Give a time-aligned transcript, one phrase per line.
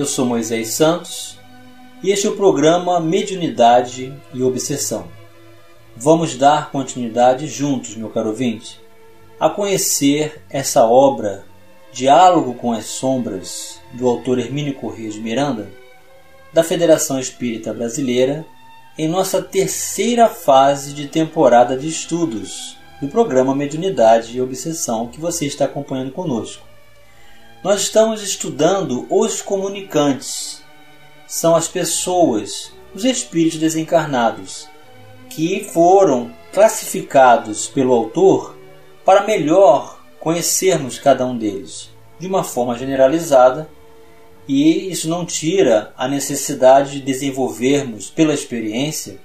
[0.00, 1.36] eu sou Moisés Santos
[2.02, 5.08] e este é o programa Mediunidade e Obsessão.
[5.96, 8.80] Vamos dar continuidade juntos, meu caro ouvinte,
[9.40, 11.44] a conhecer essa obra
[11.92, 15.68] Diálogo com as Sombras do autor Hermínio Corrêa de Miranda,
[16.52, 18.46] da Federação Espírita Brasileira,
[18.96, 25.46] em nossa terceira fase de temporada de estudos do programa Mediunidade e Obsessão que você
[25.46, 26.67] está acompanhando conosco.
[27.62, 30.62] Nós estamos estudando os comunicantes.
[31.26, 34.68] São as pessoas, os espíritos desencarnados,
[35.28, 38.56] que foram classificados pelo autor
[39.04, 43.68] para melhor conhecermos cada um deles de uma forma generalizada,
[44.46, 49.18] e isso não tira a necessidade de desenvolvermos pela experiência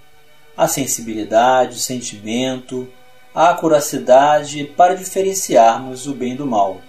[0.58, 2.88] a sensibilidade, o sentimento,
[3.34, 6.82] a acuracidade para diferenciarmos o bem do mal.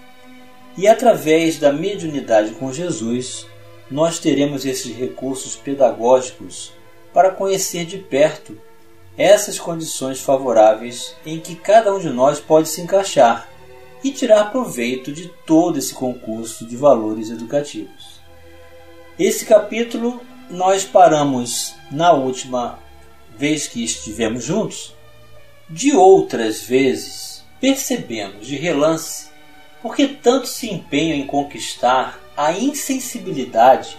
[0.77, 3.47] E através da mediunidade com Jesus,
[3.91, 6.72] nós teremos esses recursos pedagógicos
[7.12, 8.61] para conhecer de perto
[9.17, 13.48] essas condições favoráveis em que cada um de nós pode se encaixar
[14.02, 18.20] e tirar proveito de todo esse concurso de valores educativos.
[19.19, 22.78] Esse capítulo nós paramos na última
[23.36, 24.95] vez que estivemos juntos.
[25.70, 29.28] De outras vezes, percebemos de relance
[29.85, 33.99] por que tanto se empenham em conquistar a insensibilidade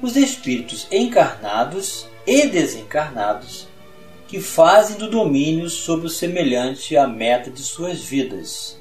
[0.00, 3.66] os espíritos encarnados e desencarnados
[4.28, 8.78] que fazem do domínio sobre o semelhante a meta de suas vidas.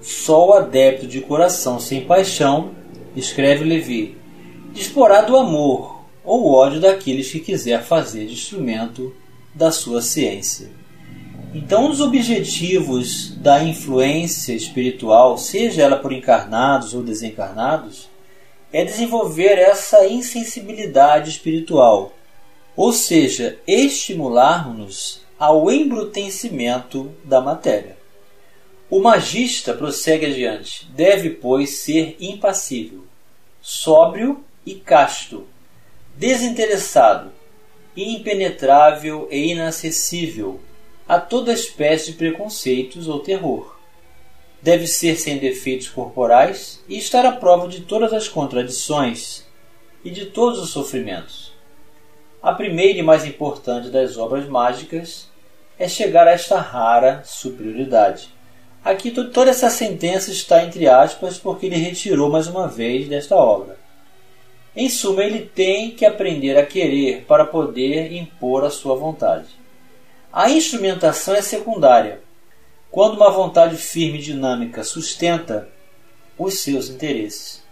[0.00, 2.76] Só o adepto de coração sem paixão,
[3.16, 4.16] escreve Levi,
[4.72, 9.12] disporá do amor ou ódio daqueles que quiser fazer de instrumento
[9.52, 10.70] da sua ciência.
[11.54, 18.08] Então, os objetivos da influência espiritual, seja ela por encarnados ou desencarnados,
[18.72, 22.14] é desenvolver essa insensibilidade espiritual,
[22.74, 27.98] ou seja, estimularmos-nos ao embrutecimento da matéria.
[28.88, 33.04] O magista prossegue adiante, deve, pois, ser impassível,
[33.60, 35.46] sóbrio e casto,
[36.16, 37.30] desinteressado,
[37.94, 40.58] impenetrável e inacessível
[41.08, 43.76] a toda espécie de preconceitos ou terror.
[44.60, 49.44] Deve ser sem defeitos corporais e estar à prova de todas as contradições
[50.04, 51.52] e de todos os sofrimentos.
[52.42, 55.28] A primeira e mais importante das obras mágicas
[55.78, 58.28] é chegar a esta rara superioridade.
[58.84, 63.78] Aqui toda essa sentença está entre aspas porque ele retirou mais uma vez desta obra.
[64.74, 69.61] Em suma, ele tem que aprender a querer para poder impor a sua vontade.
[70.34, 72.22] A instrumentação é secundária,
[72.90, 75.68] quando uma vontade firme e dinâmica sustenta
[76.38, 77.62] os seus interesses.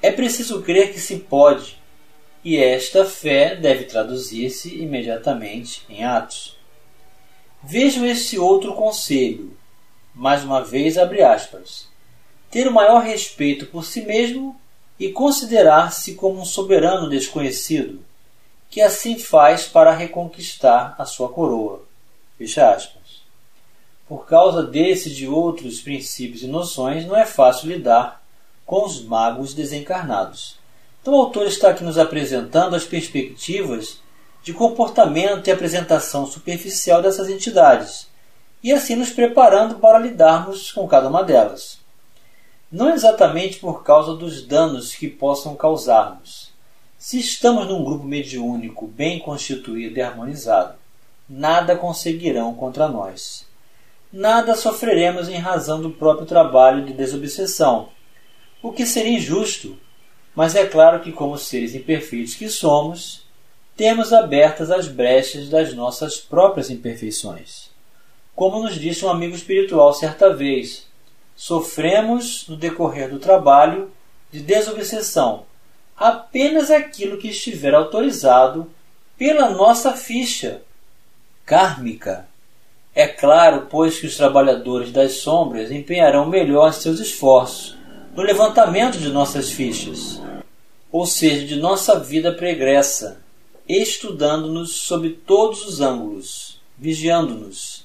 [0.00, 1.78] É preciso crer que se pode,
[2.42, 6.56] e esta fé deve traduzir-se imediatamente em atos.
[7.62, 9.54] Vejam este outro conselho,
[10.14, 11.88] mais uma vez abre aspas.
[12.50, 14.58] Ter o maior respeito por si mesmo
[14.98, 18.02] e considerar-se como um soberano desconhecido,
[18.70, 21.87] que assim faz para reconquistar a sua coroa.
[22.38, 23.22] Fecha aspas.
[24.08, 28.22] Por causa desse e de outros princípios e noções, não é fácil lidar
[28.64, 30.56] com os magos desencarnados.
[31.02, 33.98] Então, o autor está aqui nos apresentando as perspectivas
[34.42, 38.06] de comportamento e apresentação superficial dessas entidades,
[38.62, 41.78] e assim nos preparando para lidarmos com cada uma delas.
[42.70, 46.52] Não exatamente por causa dos danos que possam causar-nos.
[46.98, 50.77] Se estamos num grupo mediúnico bem constituído e harmonizado,
[51.28, 53.46] nada conseguirão contra nós.
[54.12, 57.90] Nada sofreremos em razão do próprio trabalho de desobsessão,
[58.62, 59.78] o que seria injusto,
[60.34, 63.26] mas é claro que, como seres imperfeitos que somos,
[63.76, 67.70] temos abertas as brechas das nossas próprias imperfeições.
[68.34, 70.86] Como nos disse um amigo espiritual certa vez,
[71.36, 73.92] sofremos no decorrer do trabalho
[74.30, 75.46] de desobsessão
[75.98, 78.70] apenas aquilo que estiver autorizado
[79.16, 80.62] pela nossa ficha
[81.48, 82.28] kármica.
[82.94, 87.74] É claro, pois, que os trabalhadores das sombras empenharão melhor seus esforços
[88.14, 90.20] no levantamento de nossas fichas.
[90.90, 93.20] ou seja, de nossa vida pregressa,
[93.68, 97.84] estudando-nos sob todos os ângulos, vigiando-nos,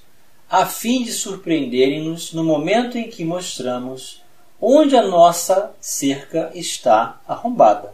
[0.49, 4.21] a fim de surpreenderem-nos no momento em que mostramos
[4.59, 7.93] onde a nossa cerca está arrombada.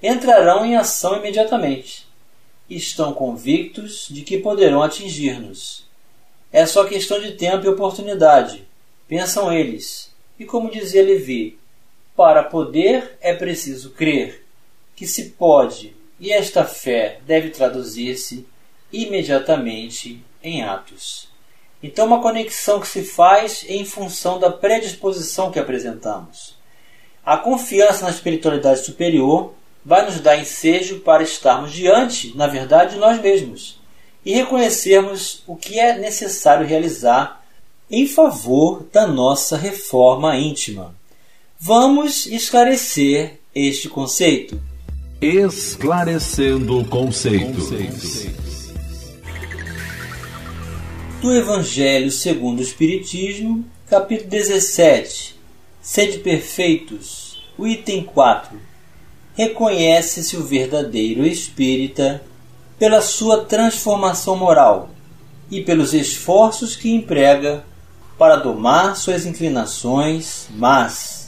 [0.00, 2.05] Entrarão em ação imediatamente.
[2.68, 5.86] Estão convictos de que poderão atingir-nos.
[6.52, 8.66] É só questão de tempo e oportunidade,
[9.08, 10.10] pensam eles.
[10.38, 11.58] E como dizia Levi,
[12.16, 14.44] para poder é preciso crer
[14.94, 18.46] que se pode, e esta fé deve traduzir-se
[18.90, 21.28] imediatamente em atos.
[21.82, 26.56] Então, uma conexão que se faz em função da predisposição que apresentamos.
[27.24, 29.52] A confiança na espiritualidade superior
[29.86, 33.78] vai nos dar ensejo para estarmos diante, na verdade, de nós mesmos
[34.24, 37.46] e reconhecermos o que é necessário realizar
[37.88, 40.92] em favor da nossa reforma íntima.
[41.60, 44.60] Vamos esclarecer este conceito.
[45.20, 47.70] Esclarecendo conceitos.
[51.22, 55.36] Do Evangelho segundo o Espiritismo, capítulo 17.
[55.80, 57.40] Sede perfeitos.
[57.56, 58.75] O item 4.
[59.36, 62.22] Reconhece-se o verdadeiro espírita
[62.78, 64.90] pela sua transformação moral
[65.50, 67.64] e pelos esforços que emprega
[68.18, 71.26] para domar suas inclinações mas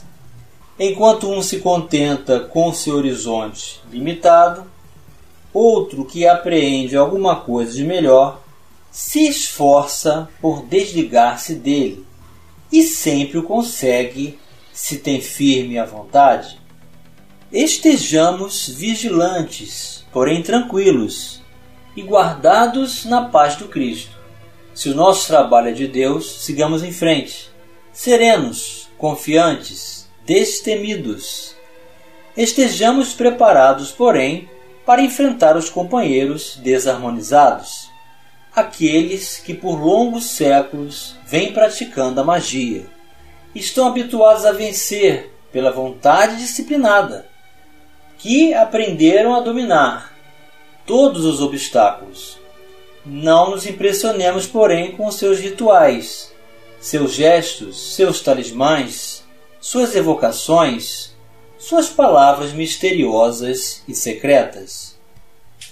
[0.81, 4.65] Enquanto um se contenta com seu horizonte limitado,
[5.53, 8.41] outro que apreende alguma coisa de melhor
[8.89, 12.07] se esforça por desligar-se dele
[12.71, 14.39] e sempre o consegue
[14.73, 16.58] se tem firme a vontade.
[17.51, 21.41] Estejamos vigilantes, porém tranquilos
[21.97, 24.19] e guardados na paz do Cristo.
[24.75, 27.51] Se o nosso trabalho é de Deus, sigamos em frente,
[27.91, 31.57] serenos, confiantes, destemidos.
[32.37, 34.47] Estejamos preparados, porém,
[34.85, 37.89] para enfrentar os companheiros desarmonizados,
[38.55, 42.85] aqueles que por longos séculos vêm praticando a magia.
[43.55, 47.27] Estão habituados a vencer pela vontade disciplinada,
[48.19, 50.13] que aprenderam a dominar
[50.85, 52.39] todos os obstáculos.
[53.07, 56.33] Não nos impressionemos, porém, com seus rituais,
[56.81, 59.25] seus gestos, seus talismãs,
[59.61, 61.13] suas evocações,
[61.59, 64.97] suas palavras misteriosas e secretas.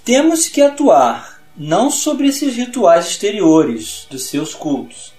[0.04, 5.12] Temos que atuar não sobre esses rituais exteriores dos seus cultos,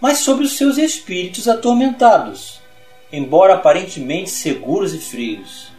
[0.00, 2.60] mas sobre os seus espíritos atormentados,
[3.12, 5.73] embora aparentemente seguros e frios.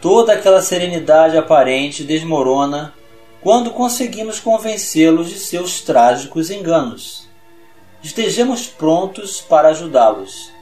[0.00, 2.94] Toda aquela serenidade aparente desmorona
[3.40, 7.28] quando conseguimos convencê-los de seus trágicos enganos.
[8.02, 10.56] Estejamos prontos para ajudá-los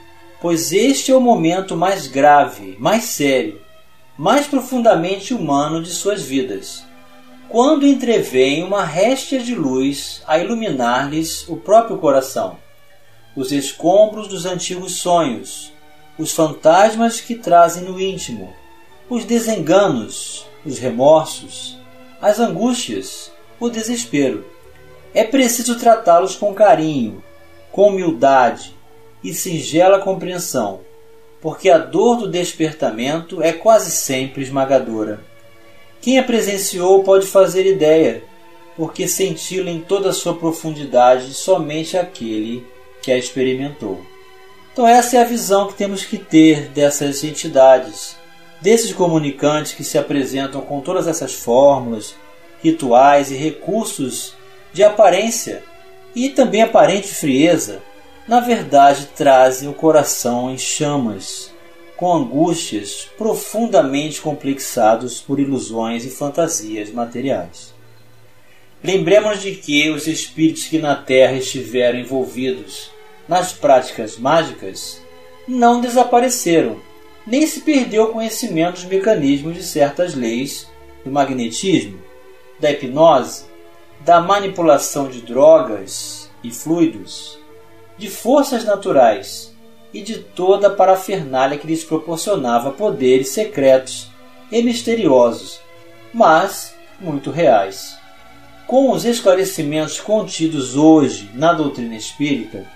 [0.45, 3.63] pois este é o momento mais grave, mais sério,
[4.15, 6.85] mais profundamente humano de suas vidas,
[7.49, 12.59] quando entrevém uma réstia de luz a iluminar-lhes o próprio coração,
[13.35, 15.73] os escombros dos antigos sonhos,
[16.19, 18.53] os fantasmas que trazem no íntimo,
[19.09, 21.79] os desenganos, os remorsos,
[22.21, 23.31] as angústias,
[23.61, 24.45] o desespero.
[25.12, 27.23] É preciso tratá-los com carinho,
[27.71, 28.75] com humildade,
[29.23, 30.81] e singela compreensão,
[31.41, 35.25] porque a dor do despertamento é quase sempre esmagadora.
[36.01, 38.23] Quem a presenciou pode fazer ideia,
[38.77, 42.67] porque senti-la em toda a sua profundidade somente aquele
[43.01, 44.05] que a experimentou.
[44.73, 48.17] Então, essa é a visão que temos que ter dessas entidades,
[48.65, 52.17] desses comunicantes que se apresentam com todas essas fórmulas,
[52.63, 54.35] rituais e recursos
[54.73, 55.63] de aparência
[56.17, 57.83] e também aparente frieza
[58.27, 61.53] na verdade trazem o coração em chamas,
[61.94, 67.75] com angústias profundamente complexados por ilusões e fantasias materiais.
[68.83, 72.91] Lembremos de que os espíritos que na Terra estiveram envolvidos
[73.29, 75.03] nas práticas mágicas
[75.47, 76.81] não desapareceram,
[77.27, 80.69] nem se perdeu conhecimento dos mecanismos de certas leis
[81.05, 81.99] do magnetismo,
[82.61, 83.45] da hipnose,
[84.01, 87.39] da manipulação de drogas e fluidos,
[87.97, 89.55] de forças naturais
[89.93, 94.11] e de toda a parafernália que lhes proporcionava poderes secretos
[94.51, 95.61] e misteriosos,
[96.13, 97.97] mas muito reais.
[98.67, 102.67] Com os esclarecimentos contidos hoje na doutrina espírita,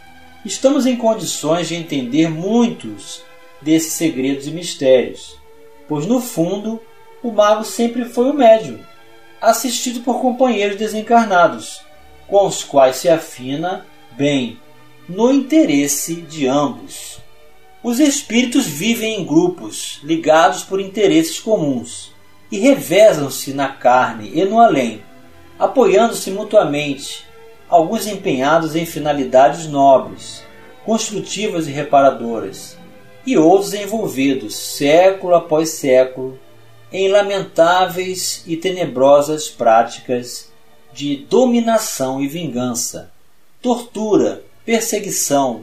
[0.44, 3.22] estamos em condições de entender muitos
[3.60, 5.38] desses segredos e mistérios,
[5.88, 6.80] pois no fundo
[7.22, 8.78] o mago sempre foi o médium,
[9.40, 11.80] assistido por companheiros desencarnados,
[12.26, 14.58] com os quais se afina bem
[15.08, 17.18] no interesse de ambos.
[17.82, 22.12] Os espíritos vivem em grupos, ligados por interesses comuns,
[22.50, 25.02] e revezam-se na carne e no além,
[25.58, 27.26] apoiando-se mutuamente,
[27.68, 30.42] alguns empenhados em finalidades nobres,
[30.84, 32.77] construtivas e reparadoras,
[33.28, 36.38] e outros envolvidos, século após século,
[36.90, 40.50] em lamentáveis e tenebrosas práticas
[40.94, 43.12] de dominação e vingança,
[43.60, 45.62] tortura, perseguição,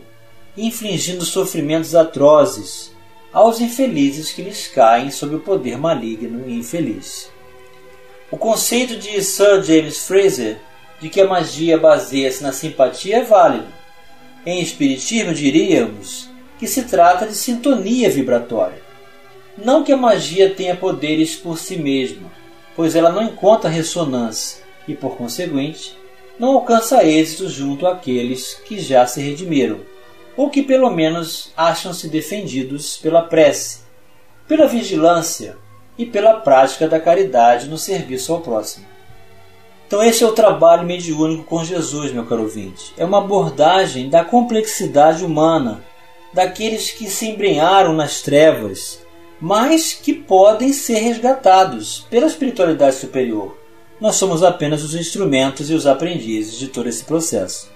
[0.55, 2.91] infligindo sofrimentos atrozes
[3.34, 7.31] aos infelizes que lhes caem sob o poder maligno e infeliz.
[8.29, 10.60] O conceito de Sir James Fraser
[11.01, 13.74] de que a magia baseia-se na simpatia é válido.
[14.45, 16.35] Em espiritismo diríamos
[16.65, 18.81] que se trata de sintonia vibratória.
[19.55, 22.31] Não que a magia tenha poderes por si mesma,
[22.75, 25.95] pois ela não encontra ressonância e, por conseguinte,
[26.39, 29.81] não alcança êxito junto àqueles que já se redimiram,
[30.36, 33.81] ou que pelo menos acham-se defendidos pela prece,
[34.48, 35.57] pela vigilância
[36.00, 38.88] e pela prática da caridade no serviço ao próximo.
[39.86, 42.91] Então, esse é o trabalho mediúnico com Jesus, meu caro ouvinte.
[42.98, 45.84] É uma abordagem da complexidade humana,
[46.36, 49.00] daqueles que se embrenharam nas trevas,
[49.39, 53.58] mas que podem ser resgatados pela espiritualidade superior.
[54.01, 57.72] Nós somos apenas os instrumentos e os aprendizes de todo esse processo.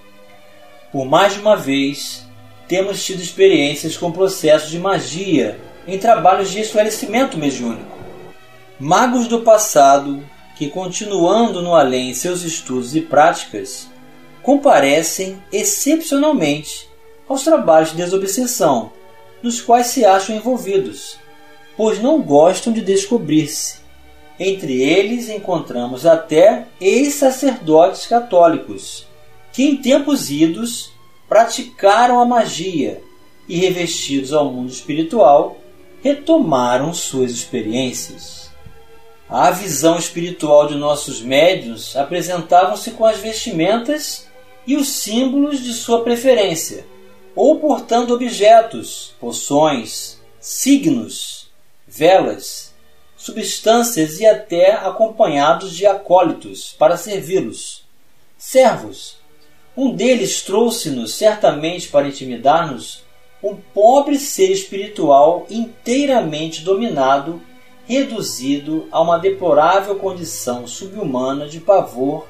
[0.91, 2.27] Por mais de uma vez,
[2.67, 7.97] temos tido experiências com processos de magia em trabalhos de esclarecimento mediúnico.
[8.77, 10.21] Magos do passado
[10.57, 13.87] que, continuando no além seus estudos e práticas,
[14.43, 16.88] comparecem excepcionalmente
[17.29, 18.91] aos trabalhos de desobsessão,
[19.43, 21.17] nos quais se acham envolvidos,
[21.77, 23.77] pois não gostam de descobrir-se.
[24.39, 29.07] Entre eles encontramos até ex-sacerdotes católicos,
[29.53, 30.91] que em tempos idos
[31.27, 33.01] praticaram a magia
[33.47, 35.57] e, revestidos ao mundo espiritual,
[36.01, 38.49] retomaram suas experiências.
[39.29, 44.27] A visão espiritual de nossos médios apresentavam-se com as vestimentas
[44.65, 46.85] e os símbolos de sua preferência,
[47.39, 51.49] ou portando objetos, poções, signos,
[51.87, 52.73] velas,
[53.15, 57.85] substâncias e até acompanhados de acólitos para servi-los.
[58.37, 59.19] Servos.
[59.75, 63.05] Um deles trouxe-nos certamente para intimidar-nos
[63.41, 67.41] um pobre ser espiritual inteiramente dominado
[67.85, 72.27] reduzido a uma deplorável condição subhumana de pavor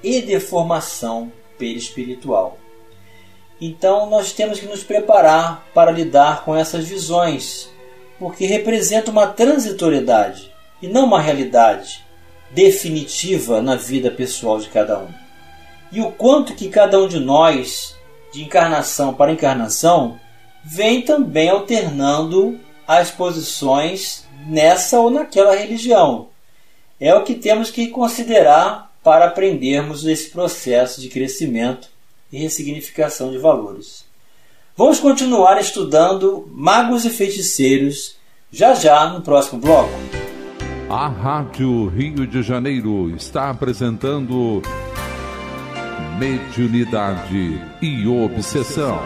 [0.00, 2.63] e deformação perispiritual.
[3.60, 7.68] Então nós temos que nos preparar para lidar com essas visões,
[8.18, 12.04] porque representam uma transitoriedade e não uma realidade
[12.50, 15.08] definitiva na vida pessoal de cada um.
[15.92, 17.94] E o quanto que cada um de nós,
[18.32, 20.18] de encarnação para encarnação,
[20.64, 26.28] vem também alternando as posições nessa ou naquela religião.
[27.00, 31.93] É o que temos que considerar para aprendermos esse processo de crescimento
[32.34, 34.04] e ressignificação de valores.
[34.76, 38.16] Vamos continuar estudando magos e feiticeiros
[38.50, 39.92] já já no próximo bloco.
[40.90, 44.60] A Rádio Rio de Janeiro está apresentando
[46.18, 49.00] Mediunidade e Obsessão.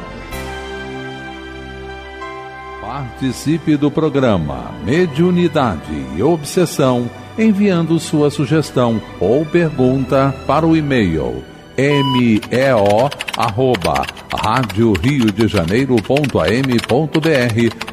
[2.80, 11.44] Participe do programa Mediunidade e Obsessão enviando sua sugestão ou pergunta para o e-mail
[11.78, 14.04] meo arroba
[14.36, 16.02] rádio Rio de Janeiro.am.br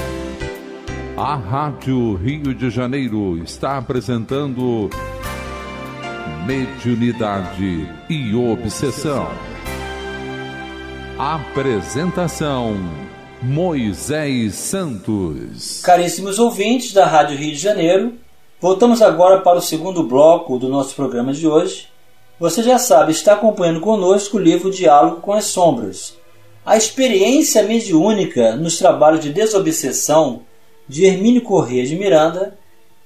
[1.16, 4.88] A Rádio Rio de Janeiro está apresentando
[6.46, 9.26] mediunidade e obsessão.
[11.18, 13.03] Apresentação
[13.44, 15.82] Moisés Santos.
[15.82, 18.14] Caríssimos ouvintes da Rádio Rio de Janeiro,
[18.58, 21.88] voltamos agora para o segundo bloco do nosso programa de hoje.
[22.40, 26.16] Você já sabe, está acompanhando conosco o livro Diálogo com as Sombras.
[26.64, 30.40] A experiência mediúnica nos trabalhos de desobsessão
[30.88, 32.58] de Hermínio Corrêa de Miranda,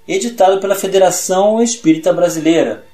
[0.06, 2.84] editado pela Federação Espírita Brasileira,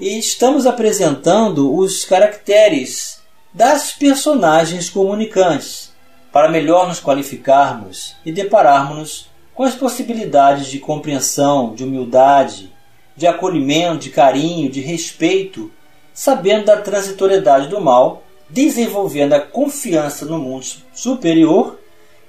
[0.00, 3.20] e estamos apresentando os caracteres
[3.52, 5.87] das personagens comunicantes
[6.32, 12.72] para melhor nos qualificarmos e depararmos com as possibilidades de compreensão, de humildade,
[13.16, 15.70] de acolhimento, de carinho, de respeito,
[16.14, 21.78] sabendo da transitoriedade do mal, desenvolvendo a confiança no mundo superior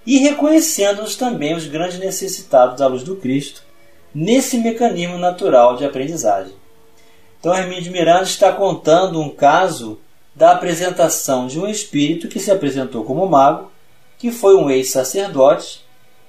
[0.05, 3.63] e reconhecendo-nos também os grandes necessitados da luz do Cristo
[4.13, 6.53] nesse mecanismo natural de aprendizagem.
[7.39, 9.99] Então, Hermínio de Miranda está contando um caso
[10.35, 13.71] da apresentação de um espírito que se apresentou como mago,
[14.19, 15.83] que foi um ex-sacerdote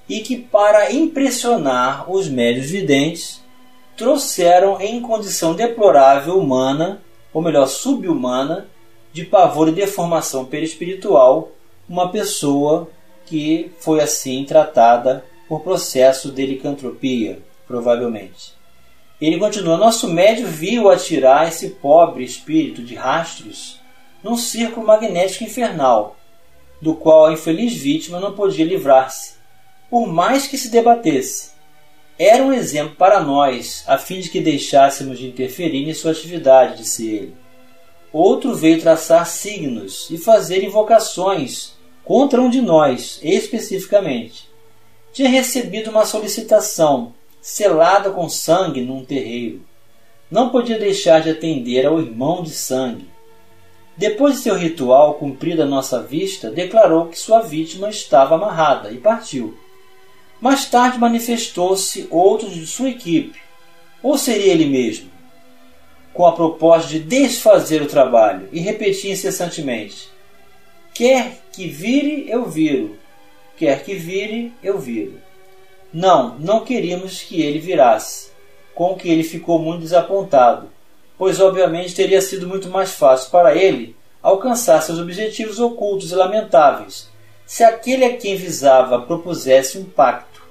[0.09, 3.41] e que, para impressionar os médios videntes,
[3.95, 7.01] trouxeram em condição deplorável humana,
[7.33, 8.67] ou melhor, subhumana,
[9.13, 11.51] de pavor e deformação perispiritual,
[11.87, 12.89] uma pessoa
[13.25, 18.53] que foi assim tratada por processo de licantropia, provavelmente.
[19.19, 23.79] Ele continua: Nosso médio viu atirar esse pobre espírito de rastros
[24.23, 26.15] num círculo magnético infernal,
[26.81, 29.35] do qual a infeliz vítima não podia livrar-se,
[29.89, 31.51] por mais que se debatesse.
[32.17, 36.77] Era um exemplo para nós, a fim de que deixássemos de interferir em sua atividade,
[36.77, 37.35] disse ele.
[38.11, 41.73] Outro veio traçar signos e fazer invocações
[42.03, 44.49] contra um de nós, especificamente.
[45.13, 49.61] Tinha recebido uma solicitação selada com sangue num terreiro.
[50.29, 53.10] Não podia deixar de atender ao irmão de sangue.
[53.97, 58.97] Depois de seu ritual cumprido à nossa vista, declarou que sua vítima estava amarrada e
[58.97, 59.57] partiu.
[60.39, 63.39] Mais tarde manifestou-se outro de sua equipe,
[64.01, 65.11] ou seria ele mesmo,
[66.13, 70.09] com a proposta de desfazer o trabalho e repetir incessantemente:
[70.93, 72.97] Quer que vire, eu viro,
[73.57, 75.19] quer que vire, eu viro.
[75.93, 78.31] Não, não queríamos que ele virasse,
[78.73, 80.69] com o que ele ficou muito desapontado,
[81.21, 87.11] pois obviamente teria sido muito mais fácil para ele alcançar seus objetivos ocultos e lamentáveis,
[87.45, 90.41] se aquele a quem visava propusesse um pacto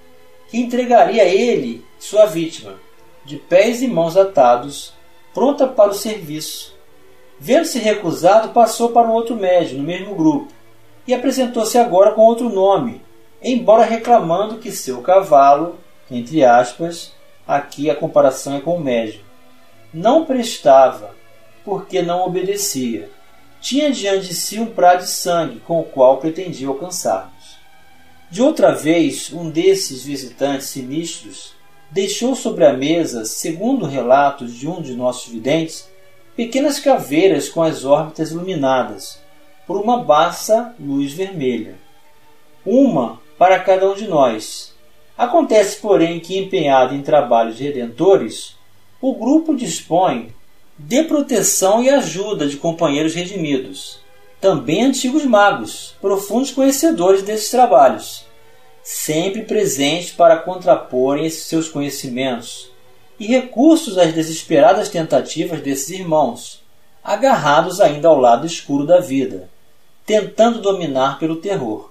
[0.48, 2.74] que entregaria ele sua vítima,
[3.24, 4.92] de pés e mãos atados,
[5.34, 6.78] pronta para o serviço.
[7.36, 10.52] Vendo-se recusado, passou para um outro médium no mesmo grupo
[11.04, 13.02] e apresentou-se agora com outro nome,
[13.42, 17.12] embora reclamando que seu cavalo, entre aspas,
[17.44, 19.28] aqui a comparação é com o médium,
[19.92, 21.14] não prestava,
[21.64, 23.10] porque não obedecia.
[23.60, 27.58] Tinha diante de si um prato de sangue com o qual pretendia alcançar-nos.
[28.30, 31.52] De outra vez, um desses visitantes sinistros
[31.90, 35.88] deixou sobre a mesa, segundo relatos de um de nossos videntes,
[36.36, 39.20] pequenas caveiras com as órbitas iluminadas
[39.66, 41.76] por uma baça luz vermelha.
[42.64, 44.74] Uma para cada um de nós.
[45.18, 48.56] Acontece, porém, que empenhado em trabalhos redentores,
[49.00, 50.34] o grupo dispõe
[50.78, 53.98] de proteção e ajuda de companheiros redimidos,
[54.40, 58.24] também antigos magos, profundos conhecedores desses trabalhos,
[58.82, 62.70] sempre presentes para contraporem esses seus conhecimentos
[63.18, 66.62] e recursos às desesperadas tentativas desses irmãos,
[67.02, 69.48] agarrados ainda ao lado escuro da vida,
[70.04, 71.90] tentando dominar pelo terror.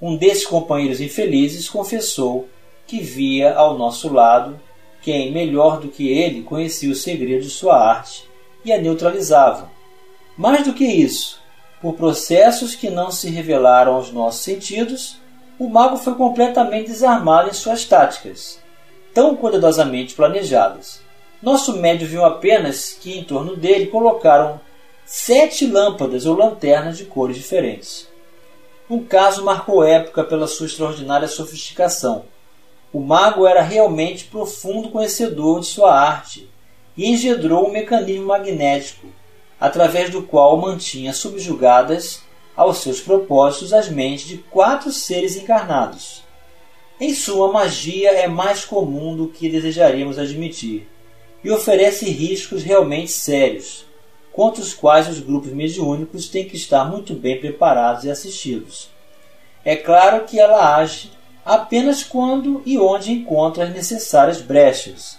[0.00, 2.48] Um desses companheiros infelizes confessou
[2.86, 4.58] que via ao nosso lado
[5.02, 8.28] quem, melhor do que ele, conhecia os segredos de sua arte
[8.64, 9.70] e a neutralizava.
[10.36, 11.40] Mais do que isso,
[11.80, 15.16] por processos que não se revelaram aos nossos sentidos,
[15.58, 18.60] o mago foi completamente desarmado em suas táticas,
[19.12, 21.00] tão cuidadosamente planejadas.
[21.42, 24.60] Nosso médio viu apenas que em torno dele colocaram
[25.04, 28.08] sete lâmpadas ou lanternas de cores diferentes.
[28.90, 32.24] Um caso marcou época pela sua extraordinária sofisticação.
[32.92, 36.48] O mago era realmente profundo conhecedor de sua arte
[36.96, 39.06] e engendrou um mecanismo magnético,
[39.60, 42.22] através do qual mantinha subjugadas
[42.56, 46.24] aos seus propósitos as mentes de quatro seres encarnados.
[47.00, 50.88] Em sua, magia é mais comum do que desejaríamos admitir
[51.44, 53.86] e oferece riscos realmente sérios,
[54.32, 58.88] contra os quais os grupos mediúnicos têm que estar muito bem preparados e assistidos.
[59.64, 61.10] É claro que ela age
[61.48, 65.18] apenas quando e onde encontra as necessárias brechas,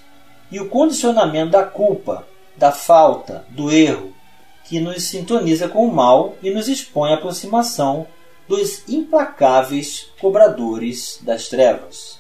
[0.51, 4.13] e o condicionamento da culpa, da falta, do erro,
[4.63, 8.05] que nos sintoniza com o mal e nos expõe à aproximação
[8.47, 12.19] dos implacáveis cobradores das trevas.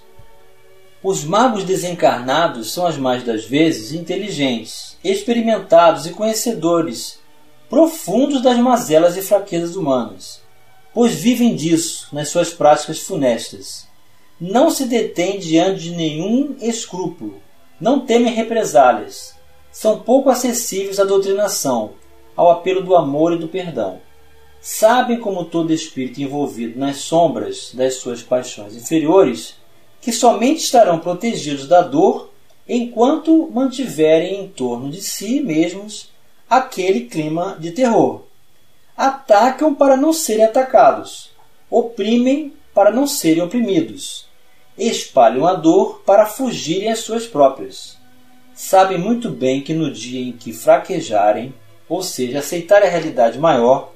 [1.03, 7.19] Os magos desencarnados são as mais das vezes inteligentes, experimentados e conhecedores
[7.69, 10.41] profundos das mazelas e fraquezas humanas,
[10.95, 13.88] pois vivem disso nas suas práticas funestas.
[14.39, 17.41] Não se detêm diante de nenhum escrúpulo,
[17.79, 19.35] não temem represálias,
[19.69, 21.91] são pouco acessíveis à doutrinação,
[22.37, 23.99] ao apelo do amor e do perdão.
[24.61, 29.55] Sabem, como todo espírito envolvido nas sombras das suas paixões inferiores,
[29.99, 32.29] que somente estarão protegidos da dor
[32.65, 36.11] enquanto mantiverem em torno de si mesmos
[36.49, 38.21] aquele clima de terror.
[38.95, 41.31] Atacam para não serem atacados,
[41.69, 44.28] oprimem para não serem oprimidos,
[44.87, 47.97] espalham a dor para fugirem às suas próprias.
[48.53, 51.53] Sabem muito bem que no dia em que fraquejarem,
[51.87, 53.93] ou seja, aceitarem a realidade maior,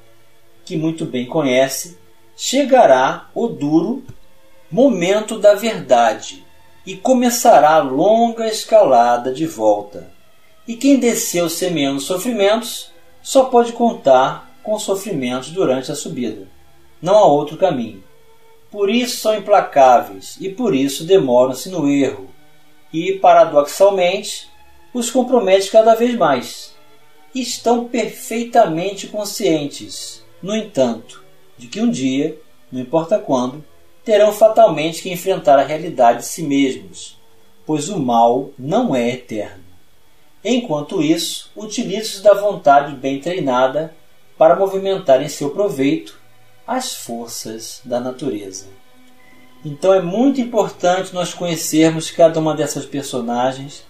[0.66, 1.98] que muito bem conhece,
[2.36, 4.04] chegará o duro
[4.72, 6.44] momento da verdade
[6.86, 10.12] e começará a longa escalada de volta.
[10.68, 12.92] E quem desceu semeando sofrimentos
[13.22, 16.48] só pode contar com sofrimentos durante a subida.
[17.02, 18.04] Não há outro caminho.
[18.74, 22.28] Por isso são implacáveis e por isso demoram-se no erro,
[22.92, 24.50] e, paradoxalmente,
[24.92, 26.74] os compromete cada vez mais.
[27.36, 31.24] Estão perfeitamente conscientes, no entanto,
[31.56, 32.36] de que um dia,
[32.72, 33.64] não importa quando,
[34.04, 37.16] terão fatalmente que enfrentar a realidade de si mesmos,
[37.68, 39.64] pois o mal não é eterno.
[40.44, 43.94] Enquanto isso, utilize-se da vontade bem treinada
[44.36, 46.23] para movimentar em seu proveito
[46.66, 48.66] as forças da natureza.
[49.66, 53.84] Então é muito importante nós conhecermos cada uma dessas personagens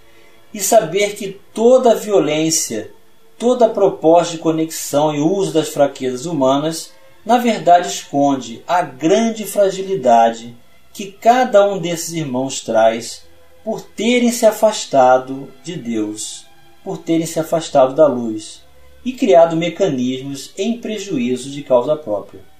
[0.53, 2.91] e saber que toda violência,
[3.39, 6.91] toda proposta de conexão e uso das fraquezas humanas
[7.25, 10.55] na verdade esconde a grande fragilidade
[10.93, 13.25] que cada um desses irmãos traz
[13.63, 16.45] por terem se afastado de Deus,
[16.83, 18.61] por terem se afastado da luz
[19.03, 22.52] e criado mecanismos em prejuízo de causa própria.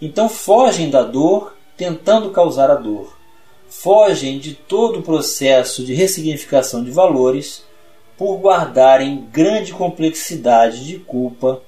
[0.00, 3.16] Então fogem da dor tentando causar a dor.
[3.68, 7.64] Fogem de todo o processo de ressignificação de valores
[8.16, 11.62] por guardarem grande complexidade de culpa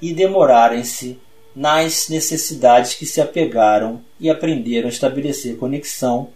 [0.00, 1.18] e demorarem-se
[1.54, 6.28] nas necessidades que se apegaram e aprenderam a estabelecer conexão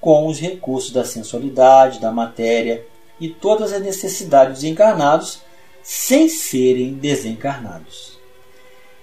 [0.00, 2.84] com os recursos da sensualidade, da matéria
[3.18, 5.40] e todas as necessidades dos encarnados
[5.82, 8.15] sem serem desencarnados.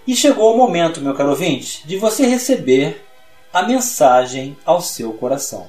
[0.06, 3.06] E chegou o momento, meu caro ouvinte, de você receber
[3.54, 5.68] a mensagem ao seu coração.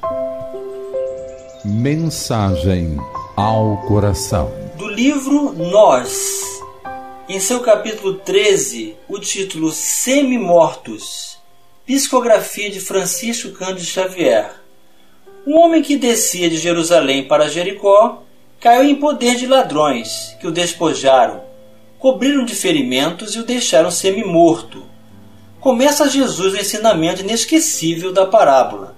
[1.65, 2.97] Mensagem
[3.37, 4.51] ao coração.
[4.77, 6.43] Do livro Nós,
[7.29, 11.39] em seu capítulo 13, o título Semi-Mortos,
[11.87, 14.51] Psicografia de Francisco Cândido Xavier.
[15.47, 18.25] Um homem que descia de Jerusalém para Jericó
[18.59, 21.54] caiu em poder de ladrões, que o despojaram,
[22.05, 24.83] cobriram de ferimentos e o deixaram semi-morto.
[25.59, 28.95] Começa Jesus o ensinamento inesquecível da parábola.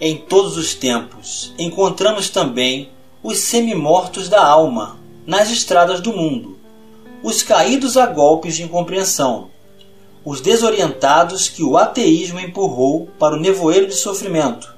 [0.00, 2.90] Em todos os tempos, encontramos também
[3.24, 6.56] os semi-mortos da alma nas estradas do mundo
[7.24, 9.50] os caídos a golpes de incompreensão,
[10.24, 14.72] os desorientados que o ateísmo empurrou para o nevoeiro de sofrimento,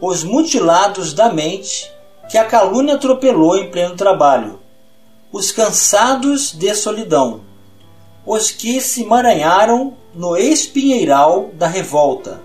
[0.00, 1.90] os mutilados da mente
[2.30, 4.60] que a calúnia atropelou em pleno trabalho,
[5.36, 7.42] os cansados de solidão,
[8.24, 12.40] os que se emaranharam no espinheiral da revolta,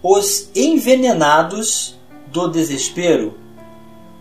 [0.00, 1.98] os envenenados
[2.28, 3.34] do desespero,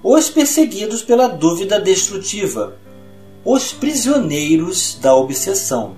[0.04, 2.76] os perseguidos pela dúvida destrutiva,
[3.46, 5.96] os prisioneiros da obsessão,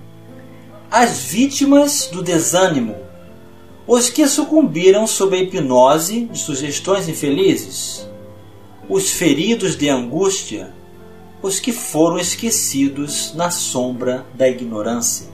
[0.90, 2.94] as vítimas do desânimo,
[3.86, 8.06] os que sucumbiram sob a hipnose de sugestões infelizes,
[8.86, 10.75] os feridos de angústia,
[11.42, 15.28] os que foram esquecidos na sombra da ignorância.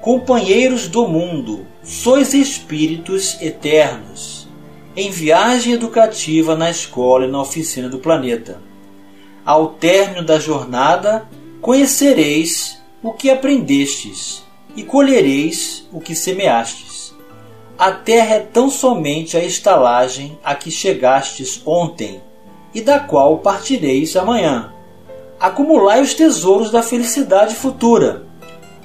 [0.00, 4.48] Companheiros do mundo, sois espíritos eternos,
[4.96, 8.68] em viagem educativa na escola e na oficina do planeta
[9.48, 11.26] ao término da jornada,
[11.62, 14.44] conhecereis o que aprendestes
[14.76, 17.14] e colhereis o que semeastes.
[17.78, 22.20] A terra é tão somente a estalagem a que chegastes ontem
[22.74, 24.74] e da qual partireis amanhã.
[25.40, 28.26] Acumulai os tesouros da felicidade futura,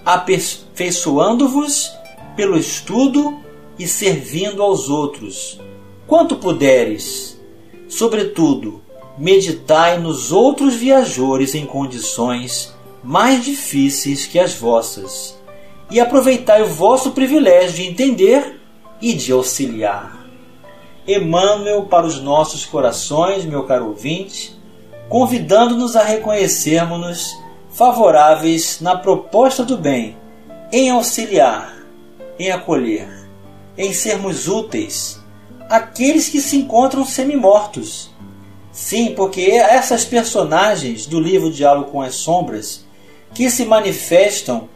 [0.05, 1.91] aperfeiçoando-vos
[2.35, 3.39] pelo estudo
[3.79, 5.59] e servindo aos outros,
[6.05, 7.39] quanto puderes.
[7.87, 8.83] Sobretudo,
[9.17, 15.37] meditai nos outros viajores em condições mais difíceis que as vossas,
[15.91, 18.61] e aproveitai o vosso privilégio de entender
[19.01, 20.25] e de auxiliar.
[21.05, 24.55] Emmanuel para os nossos corações, meu caro ouvinte,
[25.09, 27.35] convidando-nos a reconhecermos-nos
[27.69, 30.17] favoráveis na proposta do bem,
[30.71, 31.75] em auxiliar,
[32.39, 33.07] em acolher,
[33.77, 35.21] em sermos úteis
[35.69, 38.11] àqueles que se encontram semi-mortos.
[38.71, 42.85] Sim, porque essas personagens do livro Diálogo com as Sombras
[43.33, 44.69] que se manifestam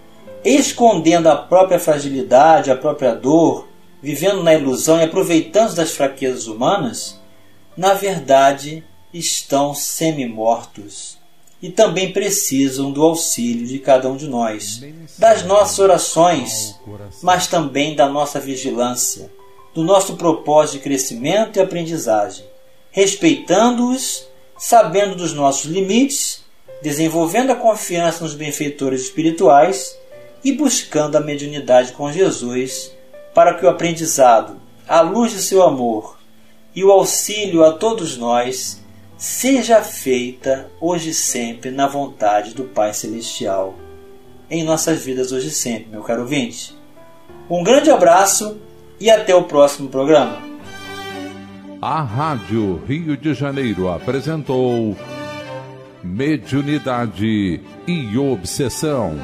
[0.44, 3.68] escondendo a própria fragilidade, a própria dor,
[4.02, 7.20] vivendo na ilusão e aproveitando das fraquezas humanas,
[7.76, 11.18] na verdade estão semi-mortos
[11.62, 14.82] e também precisam do auxílio de cada um de nós,
[15.18, 16.76] das nossas orações,
[17.24, 19.32] mas também da nossa vigilância,
[19.74, 22.46] do nosso propósito de crescimento e aprendizagem,
[22.92, 26.44] respeitando-os, sabendo dos nossos limites,
[26.82, 29.98] desenvolvendo a confiança nos benfeitores espirituais
[30.44, 32.92] e buscando a mediunidade com Jesus,
[33.34, 36.18] para que o aprendizado, a luz de seu amor
[36.76, 38.80] e o auxílio a todos nós
[39.18, 43.76] seja feita hoje e sempre na vontade do Pai Celestial,
[44.50, 46.78] em nossas vidas hoje e sempre, meu caro ouvinte.
[47.50, 48.58] Um grande abraço
[49.00, 50.42] e até o próximo programa.
[51.82, 54.96] A Rádio Rio de Janeiro apresentou
[56.04, 59.18] Mediunidade e Obsessão.